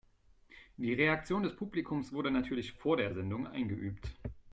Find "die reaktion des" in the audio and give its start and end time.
0.77-1.55